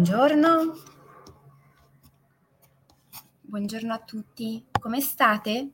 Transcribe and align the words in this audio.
Buongiorno. 0.00 0.72
Buongiorno 3.42 3.92
a 3.92 3.98
tutti, 3.98 4.64
come 4.80 4.98
state? 5.02 5.72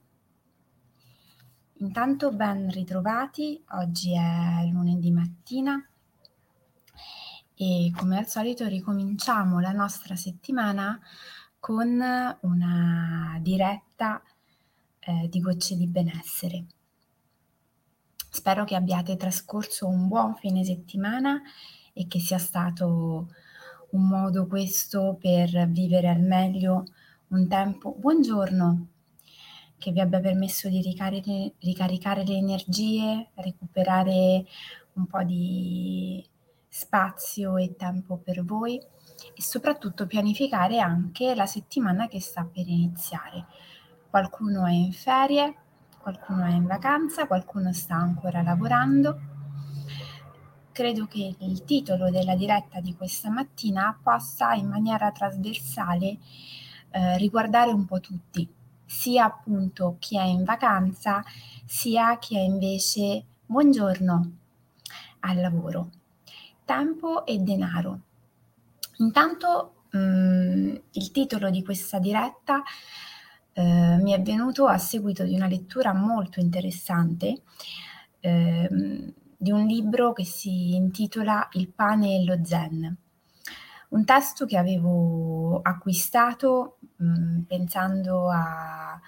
Intanto 1.75 2.33
ben 2.33 2.69
ritrovati, 2.69 3.63
oggi 3.75 4.17
è 4.17 4.69
lunedì 4.73 5.13
mattina 5.13 5.81
e 7.55 7.93
come 7.97 8.19
al 8.19 8.27
solito 8.27 8.67
ricominciamo 8.67 9.61
la 9.61 9.71
nostra 9.71 10.17
settimana 10.17 10.99
con 11.61 11.87
una 12.41 13.39
diretta 13.41 14.21
eh, 14.99 15.29
di 15.29 15.39
gocce 15.39 15.77
di 15.77 15.87
benessere. 15.87 16.67
Spero 18.29 18.65
che 18.65 18.75
abbiate 18.75 19.17
trascorso 19.17 19.87
un 19.87 20.09
buon 20.09 20.35
fine 20.35 20.65
settimana 20.65 21.41
e 21.93 22.09
che 22.09 22.19
sia 22.19 22.39
stato 22.39 23.29
un 23.97 24.09
modo 24.09 24.47
questo 24.47 25.17
per 25.19 25.69
vivere 25.69 26.09
al 26.09 26.21
meglio 26.21 26.85
un 27.29 27.49
tempo. 27.49 27.97
Buongiorno, 27.99 28.89
che 29.79 29.91
vi 29.91 30.01
abbia 30.01 30.21
permesso 30.21 30.69
di 30.69 30.83
ricaricare, 30.83 31.55
ricaricare 31.61 32.23
le 32.23 32.35
energie, 32.35 33.31
recuperare 33.37 34.45
un 34.93 35.07
po' 35.07 35.23
di 35.23 36.23
spazio 36.69 37.57
e 37.57 37.75
tempo 37.75 38.19
per 38.19 38.45
voi 38.45 38.77
e 38.77 39.43
soprattutto 39.43 40.07
pianificare 40.07 40.79
anche 40.79 41.35
la 41.35 41.47
settimana 41.47 42.07
che 42.07 42.21
sta 42.21 42.45
per 42.45 42.69
iniziare. 42.69 43.47
Qualcuno 44.11 44.67
è 44.67 44.73
in 44.73 44.93
ferie, 44.93 45.55
qualcuno 45.99 46.45
è 46.45 46.53
in 46.53 46.67
vacanza, 46.67 47.27
qualcuno 47.27 47.73
sta 47.73 47.95
ancora 47.95 48.43
lavorando 48.43 49.36
credo 50.77 51.07
che 51.07 51.35
il 51.39 51.65
titolo 51.65 52.11
della 52.11 52.37
diretta 52.37 52.81
di 52.81 52.95
questa 52.95 53.31
mattina 53.31 53.99
possa 54.03 54.53
in 54.53 54.69
maniera 54.69 55.11
trasversale 55.11 56.19
eh, 56.91 57.17
riguardare 57.17 57.71
un 57.71 57.87
po' 57.87 57.99
tutti, 57.99 58.47
sia 58.85 59.25
appunto 59.25 59.97
chi 59.99 60.19
è 60.19 60.25
in 60.25 60.45
vacanza, 60.45 61.25
sia 61.65 62.19
chi 62.19 62.37
è 62.37 62.41
invece 62.41 63.25
buongiorno 63.47 64.33
al 65.21 65.41
lavoro. 65.41 65.93
Tempo 66.67 67.25
e 67.25 67.39
denaro. 67.39 68.01
Intanto 68.99 69.87
mh, 69.93 69.99
mm, 69.99 70.75
il 70.91 71.11
titolo 71.11 71.49
di 71.49 71.65
questa 71.65 71.99
diretta 71.99 72.63
eh, 73.55 73.97
mi 74.03 74.13
è 74.13 74.21
venuto 74.21 74.67
a 74.67 74.77
seguito 74.77 75.25
di 75.25 75.35
una 75.35 75.47
lettura 75.47 75.95
molto 75.95 76.39
interessante. 76.39 77.41
Eh, 78.21 79.15
di 79.37 79.51
un 79.51 79.67
libro 79.67 80.13
che 80.13 80.25
si 80.25 80.75
intitola 80.75 81.49
Il 81.53 81.69
pane 81.69 82.17
e 82.17 82.25
lo 82.25 82.45
zen. 82.45 82.97
Un 83.89 84.05
testo 84.05 84.47
che 84.47 84.57
avevo 84.57 85.61
acquistato 85.63 86.79
mh, 86.97 87.07
mm, 87.07 87.41
pensando 87.43 88.31
a 88.31 89.01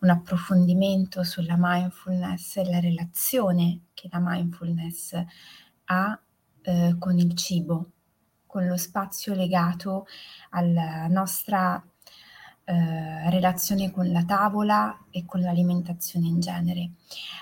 un 0.00 0.10
approfondimento 0.10 1.24
sulla 1.24 1.56
mindfulness 1.58 2.56
e 2.56 2.68
la 2.68 2.80
relazione 2.80 3.86
che 3.94 4.08
la 4.10 4.18
mindfulness 4.20 5.14
ha 5.86 6.20
eh, 6.62 6.96
con 6.98 7.18
il 7.18 7.34
cibo, 7.34 7.90
con 8.46 8.66
lo 8.66 8.76
spazio 8.76 9.34
legato 9.34 10.06
alla 10.50 11.06
nostra 11.08 11.82
eh, 12.64 13.28
relazione 13.30 13.90
con 13.90 14.10
la 14.10 14.24
tavola 14.24 15.04
e 15.10 15.24
con 15.26 15.40
l'alimentazione 15.40 16.26
in 16.26 16.40
genere. 16.40 16.90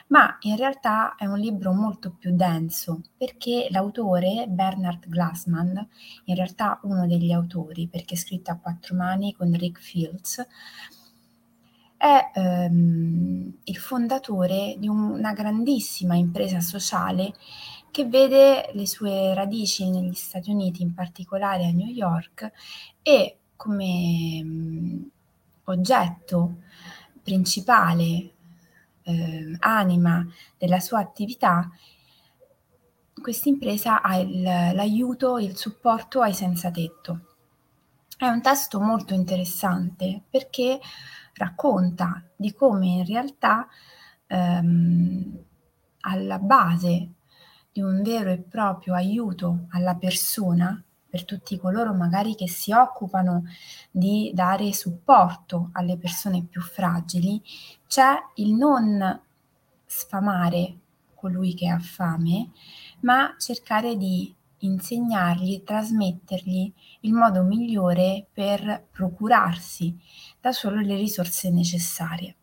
Ma 0.08 0.36
in 0.40 0.56
realtà 0.56 1.14
è 1.14 1.26
un 1.26 1.38
libro 1.38 1.72
molto 1.72 2.10
più 2.10 2.34
denso 2.34 3.02
perché 3.16 3.68
l'autore, 3.70 4.46
Bernard 4.48 5.08
Glassman, 5.08 5.88
in 6.24 6.34
realtà 6.34 6.80
uno 6.82 7.06
degli 7.06 7.32
autori 7.32 7.86
perché 7.86 8.14
è 8.14 8.18
scritto 8.18 8.50
a 8.50 8.56
quattro 8.56 8.96
mani 8.96 9.32
con 9.32 9.52
Rick 9.52 9.80
Fields, 9.80 10.46
è 11.96 12.30
ehm, 12.34 13.58
il 13.62 13.76
fondatore 13.76 14.74
di 14.76 14.88
una 14.88 15.32
grandissima 15.32 16.16
impresa 16.16 16.60
sociale 16.60 17.32
che 17.92 18.06
vede 18.06 18.70
le 18.72 18.86
sue 18.88 19.34
radici 19.34 19.88
negli 19.88 20.14
Stati 20.14 20.50
Uniti, 20.50 20.82
in 20.82 20.94
particolare 20.94 21.66
a 21.66 21.70
New 21.70 21.86
York, 21.86 22.50
e 23.02 23.36
come 23.62 25.10
oggetto 25.64 26.62
principale, 27.22 28.30
eh, 29.04 29.56
anima 29.60 30.26
della 30.58 30.80
sua 30.80 30.98
attività, 30.98 31.70
questa 33.20 33.48
impresa 33.48 34.02
ha 34.02 34.16
il, 34.16 34.42
l'aiuto, 34.42 35.38
il 35.38 35.56
supporto 35.56 36.22
ai 36.22 36.34
senza 36.34 36.72
tetto. 36.72 37.36
È 38.18 38.26
un 38.26 38.42
testo 38.42 38.80
molto 38.80 39.14
interessante 39.14 40.22
perché 40.28 40.80
racconta 41.34 42.20
di 42.34 42.52
come 42.54 42.86
in 42.86 43.06
realtà 43.06 43.68
ehm, 44.26 45.38
alla 46.00 46.38
base 46.40 47.10
di 47.70 47.80
un 47.80 48.02
vero 48.02 48.30
e 48.30 48.38
proprio 48.38 48.94
aiuto 48.94 49.66
alla 49.70 49.94
persona 49.94 50.82
per 51.12 51.26
tutti 51.26 51.58
coloro 51.58 51.92
magari 51.92 52.34
che 52.34 52.48
si 52.48 52.72
occupano 52.72 53.44
di 53.90 54.30
dare 54.32 54.72
supporto 54.72 55.68
alle 55.72 55.98
persone 55.98 56.42
più 56.42 56.62
fragili, 56.62 57.38
c'è 57.86 58.14
il 58.36 58.54
non 58.54 59.20
sfamare 59.84 60.78
colui 61.14 61.52
che 61.52 61.68
ha 61.68 61.78
fame, 61.78 62.52
ma 63.00 63.34
cercare 63.38 63.98
di 63.98 64.34
insegnargli 64.60 65.52
e 65.52 65.64
trasmettergli 65.64 66.72
il 67.00 67.12
modo 67.12 67.42
migliore 67.42 68.24
per 68.32 68.86
procurarsi 68.90 69.94
da 70.40 70.50
solo 70.52 70.80
le 70.80 70.96
risorse 70.96 71.50
necessarie. 71.50 72.36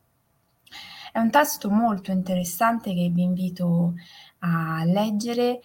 È 1.12 1.18
un 1.18 1.32
testo 1.32 1.72
molto 1.72 2.12
interessante 2.12 2.94
che 2.94 3.10
vi 3.10 3.24
invito 3.24 3.96
a 4.42 4.84
leggere, 4.86 5.60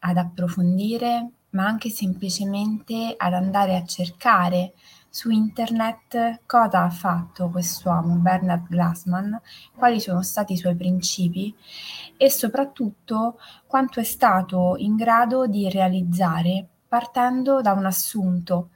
ad 0.00 0.18
approfondire 0.18 1.30
ma 1.50 1.66
anche 1.66 1.90
semplicemente 1.90 3.14
ad 3.16 3.34
andare 3.34 3.76
a 3.76 3.84
cercare 3.84 4.74
su 5.08 5.30
internet 5.30 6.42
cosa 6.46 6.84
ha 6.84 6.90
fatto 6.90 7.48
quest'uomo, 7.48 8.14
Bernard 8.16 8.68
Glassman, 8.68 9.40
quali 9.74 10.00
sono 10.00 10.22
stati 10.22 10.52
i 10.52 10.56
suoi 10.56 10.76
principi 10.76 11.52
e 12.16 12.30
soprattutto 12.30 13.38
quanto 13.66 13.98
è 13.98 14.04
stato 14.04 14.76
in 14.78 14.94
grado 14.94 15.46
di 15.46 15.68
realizzare 15.68 16.66
partendo 16.86 17.60
da 17.60 17.72
un 17.72 17.86
assunto 17.86 18.70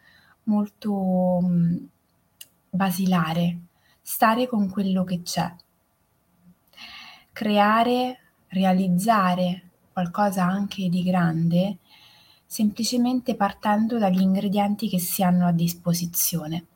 molto 0.44 1.40
mh, 1.40 1.88
basilare, 2.70 3.58
stare 4.02 4.48
con 4.48 4.68
quello 4.68 5.04
che 5.04 5.22
c'è, 5.22 5.54
creare, 7.32 8.18
realizzare 8.48 9.70
qualcosa 9.92 10.44
anche 10.44 10.88
di 10.88 11.02
grande 11.04 11.78
semplicemente 12.54 13.34
partendo 13.34 13.98
dagli 13.98 14.20
ingredienti 14.20 14.88
che 14.88 15.00
si 15.00 15.24
hanno 15.24 15.44
a 15.44 15.50
disposizione. 15.50 16.66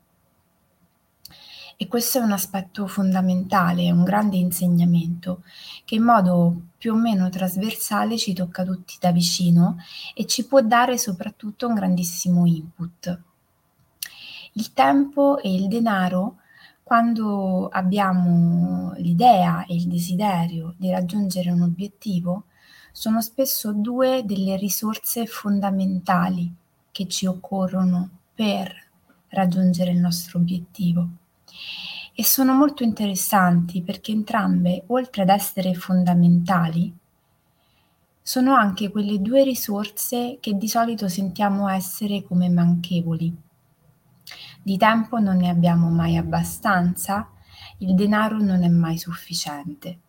E 1.77 1.87
questo 1.87 2.17
è 2.17 2.21
un 2.21 2.33
aspetto 2.33 2.85
fondamentale, 2.85 3.89
un 3.89 4.03
grande 4.03 4.35
insegnamento 4.35 5.41
che 5.85 5.95
in 5.95 6.03
modo 6.03 6.63
più 6.77 6.91
o 6.91 6.97
meno 6.97 7.29
trasversale 7.29 8.17
ci 8.17 8.33
tocca 8.33 8.65
tutti 8.65 8.97
da 8.99 9.13
vicino 9.13 9.77
e 10.13 10.25
ci 10.25 10.45
può 10.45 10.59
dare 10.59 10.97
soprattutto 10.97 11.67
un 11.67 11.75
grandissimo 11.75 12.45
input. 12.45 13.21
Il 14.55 14.73
tempo 14.73 15.37
e 15.37 15.53
il 15.53 15.69
denaro, 15.69 16.39
quando 16.83 17.69
abbiamo 17.69 18.91
l'idea 18.97 19.63
e 19.65 19.75
il 19.75 19.87
desiderio 19.87 20.73
di 20.75 20.91
raggiungere 20.91 21.51
un 21.51 21.61
obiettivo, 21.61 22.43
sono 22.99 23.21
spesso 23.21 23.71
due 23.71 24.23
delle 24.25 24.57
risorse 24.57 25.25
fondamentali 25.25 26.53
che 26.91 27.07
ci 27.07 27.27
occorrono 27.27 28.09
per 28.33 28.75
raggiungere 29.29 29.91
il 29.91 29.99
nostro 29.99 30.37
obiettivo. 30.37 31.07
E 32.13 32.25
sono 32.25 32.53
molto 32.53 32.83
interessanti 32.83 33.81
perché 33.83 34.11
entrambe, 34.11 34.83
oltre 34.87 35.21
ad 35.21 35.29
essere 35.29 35.73
fondamentali, 35.75 36.93
sono 38.21 38.53
anche 38.53 38.91
quelle 38.91 39.21
due 39.21 39.45
risorse 39.45 40.35
che 40.41 40.57
di 40.57 40.67
solito 40.67 41.07
sentiamo 41.07 41.69
essere 41.69 42.25
come 42.25 42.49
manchevoli. 42.49 43.33
Di 44.61 44.75
tempo 44.75 45.19
non 45.19 45.37
ne 45.37 45.47
abbiamo 45.47 45.87
mai 45.87 46.17
abbastanza, 46.17 47.29
il 47.77 47.95
denaro 47.95 48.39
non 48.39 48.61
è 48.61 48.67
mai 48.67 48.97
sufficiente 48.97 49.99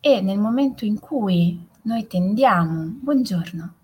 e 0.00 0.22
nel 0.22 0.38
momento 0.38 0.86
in 0.86 0.98
cui 0.98 1.68
noi 1.82 2.06
tendiamo, 2.06 2.84
buongiorno, 3.00 3.74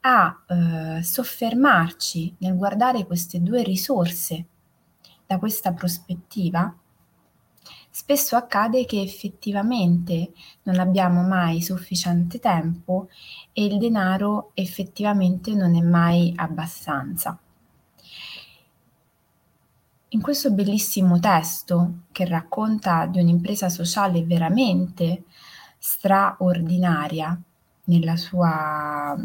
a 0.00 0.42
eh, 0.46 1.02
soffermarci 1.02 2.36
nel 2.38 2.56
guardare 2.56 3.06
queste 3.06 3.40
due 3.40 3.62
risorse 3.62 4.46
da 5.26 5.38
questa 5.38 5.72
prospettiva, 5.72 6.74
spesso 7.90 8.34
accade 8.34 8.84
che 8.84 9.00
effettivamente 9.00 10.32
non 10.62 10.80
abbiamo 10.80 11.22
mai 11.22 11.62
sufficiente 11.62 12.40
tempo 12.40 13.08
e 13.52 13.64
il 13.66 13.78
denaro 13.78 14.50
effettivamente 14.54 15.54
non 15.54 15.76
è 15.76 15.80
mai 15.80 16.32
abbastanza. 16.34 17.38
In 20.08 20.20
questo 20.20 20.50
bellissimo 20.50 21.20
testo 21.20 22.00
che 22.12 22.26
racconta 22.26 23.06
di 23.06 23.20
un'impresa 23.20 23.68
sociale 23.70 24.24
veramente 24.24 25.24
straordinaria 25.84 27.36
nella 27.86 28.16
sua 28.16 29.16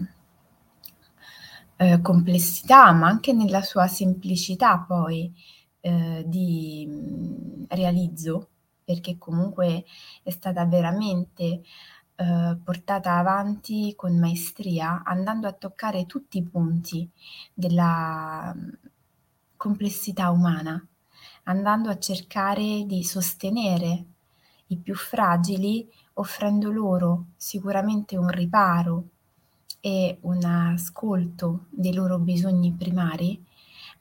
eh, 1.76 2.02
complessità, 2.02 2.92
ma 2.94 3.08
anche 3.08 3.32
nella 3.32 3.62
sua 3.62 3.86
semplicità 3.88 4.80
poi 4.80 5.32
eh, 5.82 6.24
di 6.26 6.88
mh, 6.88 7.66
realizzo, 7.76 8.50
perché 8.84 9.20
comunque 9.20 9.86
è 10.24 10.32
stata 10.32 10.66
veramente 10.66 11.62
eh, 12.16 12.58
portata 12.64 13.18
avanti 13.18 13.94
con 13.96 14.18
maestria, 14.18 15.04
andando 15.06 15.48
a 15.48 15.54
toccare 15.54 16.08
tutti 16.08 16.40
i 16.40 16.44
punti 16.44 17.08
della 17.54 18.56
complessità 19.56 20.32
umana, 20.32 20.84
andando 21.44 21.90
a 21.90 22.00
cercare 22.00 22.84
di 22.88 23.04
sostenere 23.04 24.06
i 24.68 24.78
più 24.78 24.96
fragili, 24.96 25.88
offrendo 26.20 26.72
loro 26.72 27.26
sicuramente 27.36 28.18
un 28.18 28.30
riparo 28.30 29.04
e 29.80 30.18
un 30.22 30.44
ascolto 30.44 31.66
dei 31.70 31.94
loro 31.94 32.20
bisogni 32.20 32.74
primari, 32.74 33.44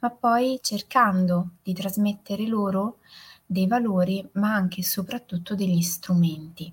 ma 0.00 0.10
poi 0.10 0.58
cercando 0.62 1.50
di 1.62 1.72
trasmettere 1.72 2.46
loro 2.46 2.98
dei 3.44 3.66
valori, 3.66 4.26
ma 4.32 4.54
anche 4.54 4.80
e 4.80 4.84
soprattutto 4.84 5.54
degli 5.54 5.82
strumenti. 5.82 6.72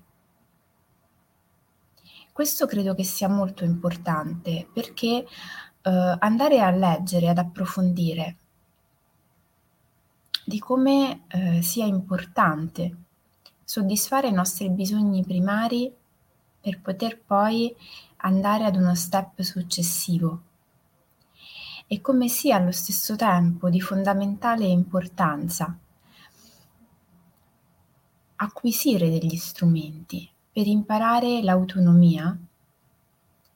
Questo 2.32 2.66
credo 2.66 2.94
che 2.94 3.04
sia 3.04 3.28
molto 3.28 3.64
importante 3.64 4.66
perché 4.72 5.24
eh, 5.82 6.16
andare 6.18 6.60
a 6.60 6.70
leggere, 6.70 7.28
ad 7.28 7.38
approfondire 7.38 8.36
di 10.44 10.58
come 10.58 11.24
eh, 11.28 11.62
sia 11.62 11.86
importante 11.86 13.03
soddisfare 13.64 14.28
i 14.28 14.32
nostri 14.32 14.70
bisogni 14.70 15.22
primari 15.22 15.92
per 16.60 16.80
poter 16.80 17.20
poi 17.20 17.74
andare 18.18 18.64
ad 18.64 18.76
uno 18.76 18.94
step 18.94 19.40
successivo. 19.42 20.42
E 21.86 22.00
come 22.00 22.28
sia 22.28 22.56
allo 22.56 22.72
stesso 22.72 23.16
tempo 23.16 23.68
di 23.68 23.80
fondamentale 23.80 24.64
importanza 24.64 25.76
acquisire 28.36 29.10
degli 29.10 29.36
strumenti 29.36 30.28
per 30.52 30.66
imparare 30.66 31.42
l'autonomia 31.42 32.36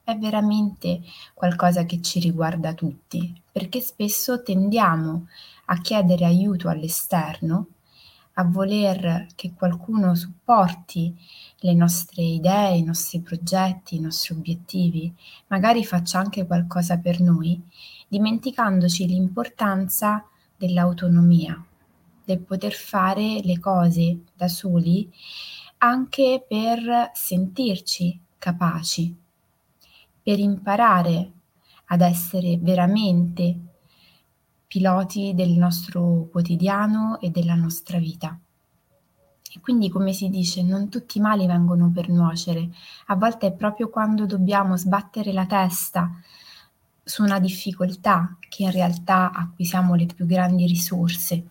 è 0.02 0.16
veramente 0.16 1.02
qualcosa 1.34 1.84
che 1.84 2.00
ci 2.00 2.18
riguarda 2.18 2.72
tutti, 2.72 3.40
perché 3.52 3.80
spesso 3.80 4.42
tendiamo 4.42 5.26
a 5.66 5.80
chiedere 5.80 6.24
aiuto 6.24 6.68
all'esterno, 6.68 7.66
a 8.38 8.44
voler 8.44 9.26
che 9.34 9.52
qualcuno 9.52 10.14
supporti 10.14 11.12
le 11.58 11.74
nostre 11.74 12.22
idee, 12.22 12.76
i 12.76 12.84
nostri 12.84 13.20
progetti, 13.20 13.96
i 13.96 14.00
nostri 14.00 14.34
obiettivi, 14.34 15.12
magari 15.48 15.84
faccia 15.84 16.20
anche 16.20 16.46
qualcosa 16.46 16.98
per 16.98 17.20
noi, 17.20 17.60
dimenticandoci 18.06 19.06
l'importanza 19.06 20.24
dell'autonomia, 20.56 21.60
del 22.24 22.38
poter 22.38 22.72
fare 22.72 23.40
le 23.42 23.58
cose 23.58 24.20
da 24.34 24.46
soli 24.46 25.10
anche 25.78 26.44
per 26.46 27.10
sentirci 27.14 28.20
capaci 28.38 29.16
per 30.22 30.38
imparare 30.38 31.32
ad 31.86 32.02
essere 32.02 32.58
veramente 32.60 33.67
piloti 34.68 35.32
del 35.34 35.50
nostro 35.52 36.28
quotidiano 36.30 37.18
e 37.20 37.30
della 37.30 37.54
nostra 37.54 37.98
vita. 37.98 38.38
E 39.50 39.60
quindi, 39.60 39.88
come 39.88 40.12
si 40.12 40.28
dice, 40.28 40.62
non 40.62 40.90
tutti 40.90 41.16
i 41.16 41.22
mali 41.22 41.46
vengono 41.46 41.90
per 41.90 42.10
nuocere. 42.10 42.68
A 43.06 43.16
volte 43.16 43.46
è 43.46 43.52
proprio 43.52 43.88
quando 43.88 44.26
dobbiamo 44.26 44.76
sbattere 44.76 45.32
la 45.32 45.46
testa 45.46 46.10
su 47.02 47.22
una 47.22 47.40
difficoltà 47.40 48.36
che 48.46 48.64
in 48.64 48.70
realtà 48.70 49.32
acquisiamo 49.32 49.94
le 49.94 50.04
più 50.04 50.26
grandi 50.26 50.66
risorse, 50.66 51.42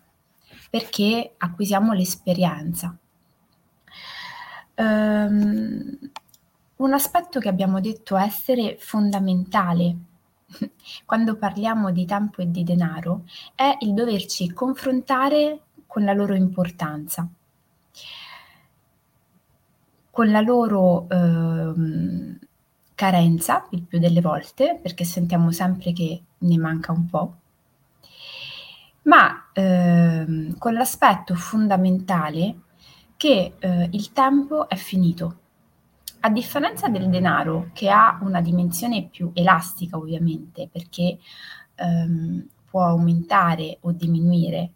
perché 0.70 1.34
acquisiamo 1.36 1.92
l'esperienza. 1.92 2.96
Um, 4.76 5.98
un 6.76 6.92
aspetto 6.92 7.40
che 7.40 7.48
abbiamo 7.48 7.80
detto 7.80 8.16
essere 8.16 8.76
fondamentale 8.78 9.96
quando 11.04 11.36
parliamo 11.36 11.90
di 11.90 12.04
tempo 12.04 12.42
e 12.42 12.50
di 12.50 12.64
denaro 12.64 13.24
è 13.54 13.76
il 13.80 13.94
doverci 13.94 14.52
confrontare 14.52 15.60
con 15.86 16.04
la 16.04 16.12
loro 16.12 16.34
importanza, 16.34 17.28
con 20.10 20.30
la 20.30 20.40
loro 20.40 21.08
eh, 21.08 22.38
carenza 22.94 23.66
il 23.70 23.82
più 23.82 23.98
delle 23.98 24.20
volte, 24.20 24.78
perché 24.82 25.04
sentiamo 25.04 25.50
sempre 25.52 25.92
che 25.92 26.22
ne 26.38 26.58
manca 26.58 26.92
un 26.92 27.06
po', 27.06 27.34
ma 29.02 29.50
eh, 29.52 30.54
con 30.58 30.72
l'aspetto 30.74 31.34
fondamentale 31.34 32.60
che 33.16 33.54
eh, 33.58 33.88
il 33.92 34.12
tempo 34.12 34.68
è 34.68 34.76
finito 34.76 35.36
a 36.20 36.30
differenza 36.30 36.88
del 36.88 37.08
denaro, 37.08 37.70
che 37.72 37.88
ha 37.90 38.18
una 38.22 38.40
dimensione 38.40 39.08
più 39.08 39.30
elastica 39.34 39.96
ovviamente, 39.96 40.68
perché 40.70 41.18
ehm, 41.74 42.46
può 42.68 42.84
aumentare 42.84 43.78
o 43.82 43.92
diminuire 43.92 44.72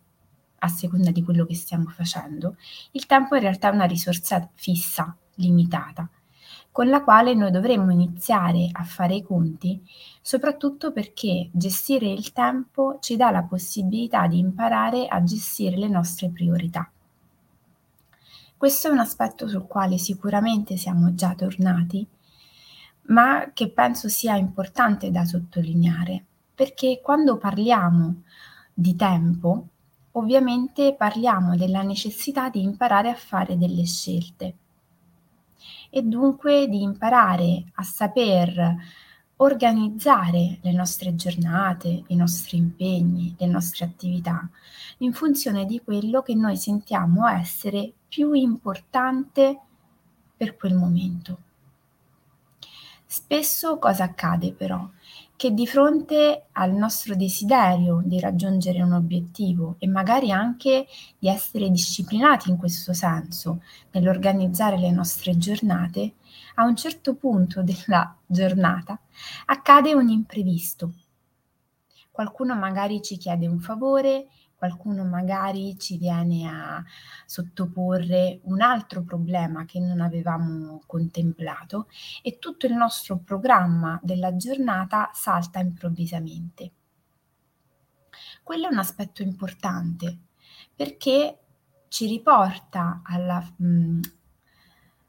a 0.58 0.68
seconda 0.68 1.10
di 1.10 1.22
quello 1.22 1.44
che 1.44 1.54
stiamo 1.54 1.86
facendo, 1.86 2.56
il 2.92 3.06
tempo 3.06 3.34
in 3.34 3.42
realtà 3.42 3.70
è 3.70 3.74
una 3.74 3.84
risorsa 3.84 4.48
fissa, 4.54 5.16
limitata, 5.36 6.08
con 6.70 6.88
la 6.88 7.02
quale 7.02 7.34
noi 7.34 7.50
dovremmo 7.50 7.90
iniziare 7.90 8.68
a 8.70 8.84
fare 8.84 9.16
i 9.16 9.22
conti, 9.22 9.82
soprattutto 10.20 10.92
perché 10.92 11.50
gestire 11.52 12.06
il 12.06 12.32
tempo 12.32 12.98
ci 13.00 13.16
dà 13.16 13.30
la 13.30 13.42
possibilità 13.42 14.26
di 14.26 14.38
imparare 14.38 15.06
a 15.06 15.22
gestire 15.22 15.76
le 15.76 15.88
nostre 15.88 16.30
priorità. 16.30 16.90
Questo 18.62 18.86
è 18.86 18.92
un 18.92 19.00
aspetto 19.00 19.48
sul 19.48 19.66
quale 19.66 19.98
sicuramente 19.98 20.76
siamo 20.76 21.14
già 21.14 21.34
tornati, 21.34 22.06
ma 23.06 23.50
che 23.52 23.68
penso 23.70 24.08
sia 24.08 24.36
importante 24.36 25.10
da 25.10 25.24
sottolineare, 25.24 26.24
perché 26.54 27.00
quando 27.02 27.38
parliamo 27.38 28.22
di 28.72 28.94
tempo, 28.94 29.66
ovviamente 30.12 30.94
parliamo 30.94 31.56
della 31.56 31.82
necessità 31.82 32.50
di 32.50 32.62
imparare 32.62 33.08
a 33.10 33.16
fare 33.16 33.58
delle 33.58 33.84
scelte. 33.84 34.54
E 35.90 36.02
dunque 36.02 36.68
di 36.68 36.82
imparare 36.82 37.64
a 37.74 37.82
saper 37.82 38.76
organizzare 39.42 40.58
le 40.60 40.72
nostre 40.72 41.16
giornate, 41.16 42.04
i 42.06 42.14
nostri 42.16 42.58
impegni, 42.58 43.34
le 43.36 43.46
nostre 43.46 43.84
attività 43.84 44.48
in 44.98 45.12
funzione 45.12 45.64
di 45.64 45.80
quello 45.82 46.22
che 46.22 46.34
noi 46.34 46.56
sentiamo 46.56 47.26
essere 47.26 47.92
più 48.06 48.32
importante 48.34 49.58
per 50.36 50.56
quel 50.56 50.74
momento. 50.74 51.38
Spesso 53.04 53.78
cosa 53.78 54.04
accade 54.04 54.52
però? 54.52 54.88
Che 55.34 55.52
di 55.52 55.66
fronte 55.66 56.44
al 56.52 56.72
nostro 56.72 57.16
desiderio 57.16 58.00
di 58.04 58.20
raggiungere 58.20 58.80
un 58.80 58.92
obiettivo 58.92 59.74
e 59.78 59.88
magari 59.88 60.30
anche 60.30 60.86
di 61.18 61.28
essere 61.28 61.68
disciplinati 61.68 62.48
in 62.48 62.56
questo 62.56 62.92
senso 62.92 63.60
nell'organizzare 63.90 64.78
le 64.78 64.92
nostre 64.92 65.36
giornate, 65.36 66.14
a 66.54 66.64
un 66.64 66.76
certo 66.76 67.14
punto 67.14 67.62
della 67.62 68.16
giornata 68.26 68.98
accade 69.46 69.94
un 69.94 70.08
imprevisto. 70.08 70.92
Qualcuno 72.10 72.54
magari 72.54 73.00
ci 73.02 73.16
chiede 73.16 73.46
un 73.46 73.58
favore, 73.60 74.28
qualcuno 74.54 75.04
magari 75.04 75.76
ci 75.78 75.98
viene 75.98 76.48
a 76.48 76.84
sottoporre 77.26 78.38
un 78.44 78.60
altro 78.60 79.02
problema 79.02 79.64
che 79.64 79.80
non 79.80 80.00
avevamo 80.00 80.82
contemplato 80.86 81.88
e 82.22 82.38
tutto 82.38 82.66
il 82.66 82.74
nostro 82.74 83.18
programma 83.18 83.98
della 84.02 84.36
giornata 84.36 85.10
salta 85.12 85.58
improvvisamente. 85.58 86.70
Quello 88.42 88.68
è 88.68 88.72
un 88.72 88.78
aspetto 88.78 89.22
importante 89.22 90.18
perché 90.76 91.38
ci 91.88 92.06
riporta 92.06 93.00
alla, 93.04 93.44
mh, 93.56 94.00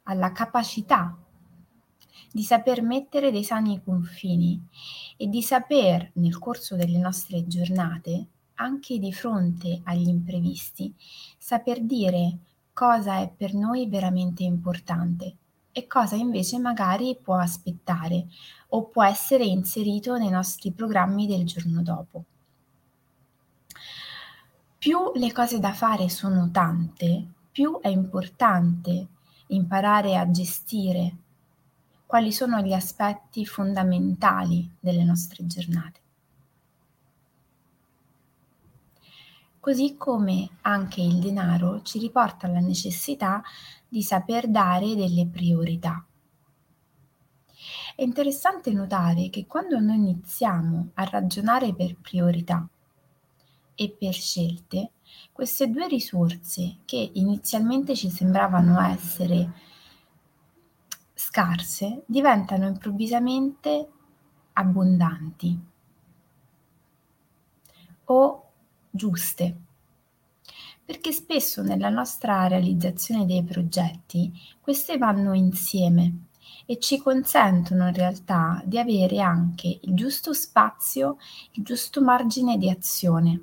alla 0.03 0.31
capacità 0.31 1.15
di 2.35 2.41
saper 2.41 2.81
mettere 2.81 3.29
dei 3.29 3.43
sani 3.43 3.79
confini 3.83 4.59
e 5.17 5.27
di 5.27 5.43
saper 5.43 6.09
nel 6.13 6.39
corso 6.39 6.75
delle 6.75 6.97
nostre 6.97 7.45
giornate, 7.45 8.25
anche 8.55 8.97
di 8.97 9.13
fronte 9.13 9.81
agli 9.83 10.07
imprevisti, 10.07 10.91
saper 11.37 11.83
dire 11.83 12.37
cosa 12.73 13.19
è 13.19 13.29
per 13.29 13.53
noi 13.53 13.87
veramente 13.87 14.41
importante 14.41 15.35
e 15.71 15.85
cosa 15.85 16.15
invece 16.15 16.57
magari 16.57 17.15
può 17.21 17.35
aspettare 17.35 18.25
o 18.69 18.85
può 18.85 19.03
essere 19.03 19.45
inserito 19.45 20.17
nei 20.17 20.31
nostri 20.31 20.71
programmi 20.71 21.27
del 21.27 21.45
giorno 21.45 21.83
dopo. 21.83 22.23
Più 24.79 25.11
le 25.13 25.31
cose 25.31 25.59
da 25.59 25.73
fare 25.73 26.09
sono 26.09 26.49
tante, 26.49 27.27
più 27.51 27.79
è 27.79 27.89
importante 27.89 29.07
imparare 29.49 30.17
a 30.17 30.31
gestire 30.31 31.17
quali 32.13 32.31
sono 32.31 32.61
gli 32.61 32.73
aspetti 32.73 33.43
fondamentali 33.43 34.69
delle 34.79 35.03
nostre 35.03 35.47
giornate. 35.47 35.99
Così 39.59 39.95
come 39.97 40.47
anche 40.61 41.01
il 41.01 41.17
denaro 41.17 41.81
ci 41.81 41.97
riporta 41.97 42.45
alla 42.45 42.59
necessità 42.59 43.41
di 43.87 44.03
saper 44.03 44.47
dare 44.47 44.93
delle 44.93 45.25
priorità. 45.25 46.05
È 47.95 48.03
interessante 48.03 48.71
notare 48.71 49.31
che 49.31 49.47
quando 49.47 49.79
noi 49.79 49.95
iniziamo 49.95 50.89
a 50.93 51.03
ragionare 51.05 51.73
per 51.73 51.95
priorità 51.95 52.63
e 53.73 53.89
per 53.89 54.13
scelte, 54.13 54.91
queste 55.31 55.67
due 55.67 55.87
risorse 55.87 56.75
che 56.85 57.09
inizialmente 57.13 57.95
ci 57.95 58.11
sembravano 58.11 58.79
essere 58.81 59.71
scarse 61.33 62.03
diventano 62.05 62.67
improvvisamente 62.67 63.89
abbondanti 64.53 65.59
o 68.05 68.43
giuste. 68.91 69.57
Perché 70.85 71.11
spesso 71.11 71.63
nella 71.63 71.89
nostra 71.89 72.45
realizzazione 72.45 73.25
dei 73.25 73.41
progetti 73.41 74.31
queste 74.61 74.99
vanno 74.99 75.33
insieme 75.33 76.25
e 76.67 76.77
ci 76.77 76.99
consentono 76.99 77.87
in 77.87 77.95
realtà 77.95 78.61
di 78.63 78.77
avere 78.77 79.19
anche 79.19 79.79
il 79.81 79.95
giusto 79.95 80.33
spazio, 80.33 81.17
il 81.53 81.63
giusto 81.63 81.99
margine 82.03 82.59
di 82.59 82.69
azione. 82.69 83.41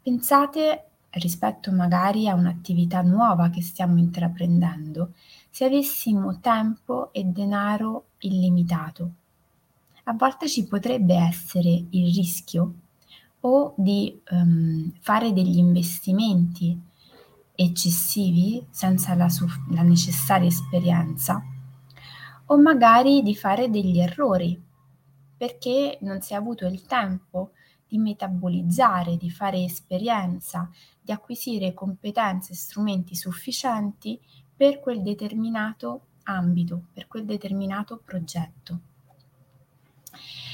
Pensate 0.00 0.86
rispetto 1.10 1.70
magari 1.70 2.28
a 2.28 2.34
un'attività 2.34 3.02
nuova 3.02 3.50
che 3.50 3.60
stiamo 3.60 3.98
intraprendendo, 3.98 5.12
se 5.52 5.66
avessimo 5.66 6.40
tempo 6.40 7.12
e 7.12 7.24
denaro 7.24 8.06
illimitato. 8.20 9.10
A 10.04 10.14
volte 10.14 10.48
ci 10.48 10.66
potrebbe 10.66 11.14
essere 11.14 11.68
il 11.90 12.14
rischio 12.14 12.74
o 13.40 13.74
di 13.76 14.18
um, 14.30 14.90
fare 15.00 15.34
degli 15.34 15.58
investimenti 15.58 16.80
eccessivi 17.54 18.64
senza 18.70 19.14
la, 19.14 19.28
la 19.72 19.82
necessaria 19.82 20.48
esperienza 20.48 21.44
o 22.46 22.58
magari 22.58 23.22
di 23.22 23.36
fare 23.36 23.68
degli 23.68 24.00
errori 24.00 24.58
perché 25.36 25.98
non 26.00 26.22
si 26.22 26.32
è 26.32 26.36
avuto 26.36 26.66
il 26.66 26.86
tempo 26.86 27.50
di 27.86 27.98
metabolizzare, 27.98 29.18
di 29.18 29.30
fare 29.30 29.62
esperienza, 29.62 30.70
di 30.98 31.12
acquisire 31.12 31.74
competenze 31.74 32.52
e 32.52 32.56
strumenti 32.56 33.14
sufficienti 33.14 34.18
per 34.62 34.78
quel 34.78 35.02
determinato 35.02 36.02
ambito, 36.22 36.84
per 36.92 37.08
quel 37.08 37.24
determinato 37.24 38.00
progetto. 38.04 38.78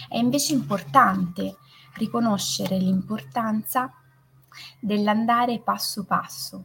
È 0.09 0.17
invece 0.17 0.55
importante 0.55 1.59
riconoscere 1.97 2.79
l'importanza 2.79 3.93
dell'andare 4.81 5.61
passo 5.61 6.07
passo, 6.07 6.65